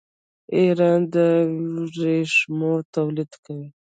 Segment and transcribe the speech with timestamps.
[0.57, 1.15] ایران د
[1.73, 3.69] ورېښمو تولید کوي.